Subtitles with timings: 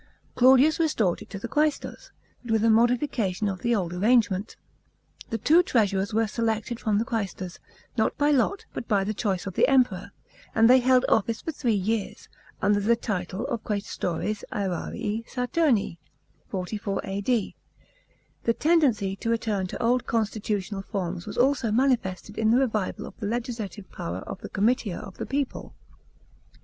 [0.33, 2.09] Claudius restored it to the quaestors,
[2.41, 4.55] but with a modification of the old arrangement.
[5.29, 7.59] The two treasurers were selected from the quaBStors,
[7.99, 10.09] not by lot, but by the choice of the Emperor,
[10.55, 12.27] and they held office for three years,
[12.63, 15.99] under the title of qusestores xrarii Saturni
[16.49, 17.53] (44 A.D.).
[18.45, 23.19] The tendency to return to old constitutional forms was also manifested in the revival of
[23.19, 25.75] the legislative power of the comitia of the people.